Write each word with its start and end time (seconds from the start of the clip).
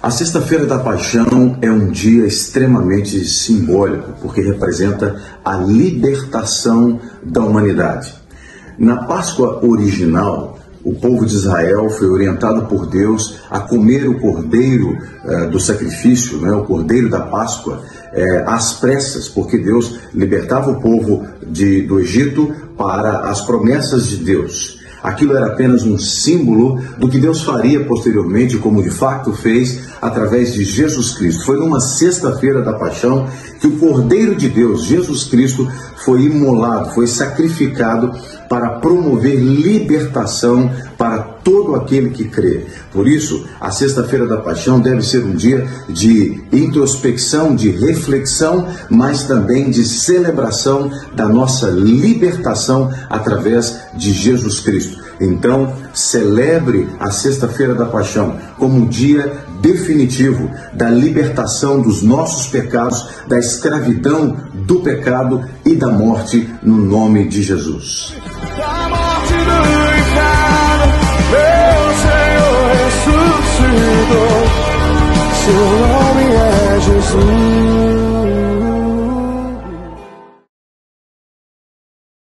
A 0.00 0.12
Sexta-feira 0.12 0.64
da 0.64 0.78
Paixão 0.78 1.58
é 1.60 1.68
um 1.68 1.88
dia 1.88 2.24
extremamente 2.24 3.24
simbólico, 3.24 4.12
porque 4.22 4.40
representa 4.40 5.20
a 5.44 5.56
libertação 5.56 7.00
da 7.20 7.42
humanidade. 7.42 8.14
Na 8.78 9.06
Páscoa 9.06 9.58
original, 9.66 10.56
o 10.84 10.94
povo 10.94 11.26
de 11.26 11.34
Israel 11.34 11.90
foi 11.90 12.08
orientado 12.08 12.66
por 12.66 12.86
Deus 12.86 13.40
a 13.50 13.58
comer 13.58 14.08
o 14.08 14.20
cordeiro 14.20 14.96
eh, 15.24 15.46
do 15.48 15.58
sacrifício, 15.58 16.38
né, 16.38 16.52
o 16.52 16.64
cordeiro 16.64 17.10
da 17.10 17.22
Páscoa, 17.22 17.82
eh, 18.12 18.44
às 18.46 18.74
pressas, 18.74 19.28
porque 19.28 19.58
Deus 19.58 19.98
libertava 20.14 20.70
o 20.70 20.80
povo 20.80 21.26
de, 21.44 21.82
do 21.82 21.98
Egito 21.98 22.54
para 22.76 23.28
as 23.28 23.40
promessas 23.40 24.06
de 24.06 24.18
Deus. 24.18 24.77
Aquilo 25.08 25.34
era 25.34 25.46
apenas 25.46 25.84
um 25.84 25.98
símbolo 25.98 26.82
do 26.98 27.08
que 27.08 27.18
Deus 27.18 27.42
faria 27.42 27.82
posteriormente, 27.82 28.58
como 28.58 28.82
de 28.82 28.90
fato 28.90 29.32
fez 29.32 29.88
através 30.02 30.52
de 30.52 30.64
Jesus 30.64 31.12
Cristo. 31.12 31.46
Foi 31.46 31.58
numa 31.58 31.80
sexta-feira 31.80 32.60
da 32.60 32.74
paixão 32.74 33.26
que 33.58 33.66
o 33.66 33.78
Cordeiro 33.78 34.36
de 34.36 34.50
Deus, 34.50 34.84
Jesus 34.84 35.24
Cristo, 35.24 35.66
foi 36.04 36.24
imolado, 36.24 36.90
foi 36.90 37.06
sacrificado 37.06 38.12
para 38.50 38.80
promover 38.80 39.36
libertação 39.36 40.70
para 40.98 41.37
todo 41.48 41.74
aquele 41.76 42.10
que 42.10 42.24
crê. 42.24 42.66
Por 42.92 43.08
isso, 43.08 43.46
a 43.58 43.70
Sexta-feira 43.70 44.26
da 44.26 44.36
Paixão 44.36 44.78
deve 44.78 45.00
ser 45.00 45.24
um 45.24 45.34
dia 45.34 45.66
de 45.88 46.44
introspecção, 46.52 47.56
de 47.56 47.70
reflexão, 47.70 48.68
mas 48.90 49.22
também 49.22 49.70
de 49.70 49.82
celebração 49.82 50.90
da 51.14 51.26
nossa 51.26 51.70
libertação 51.70 52.92
através 53.08 53.80
de 53.94 54.12
Jesus 54.12 54.60
Cristo. 54.60 55.02
Então, 55.18 55.72
celebre 55.94 56.86
a 57.00 57.10
Sexta-feira 57.10 57.74
da 57.74 57.86
Paixão 57.86 58.36
como 58.58 58.76
um 58.76 58.86
dia 58.86 59.38
definitivo 59.62 60.50
da 60.74 60.90
libertação 60.90 61.80
dos 61.80 62.02
nossos 62.02 62.46
pecados, 62.48 63.08
da 63.26 63.38
escravidão 63.38 64.36
do 64.52 64.80
pecado 64.80 65.42
e 65.64 65.74
da 65.74 65.88
morte 65.88 66.46
no 66.62 66.76
nome 66.76 67.26
de 67.26 67.42
Jesus. 67.42 68.14
Ooh. 77.10 77.67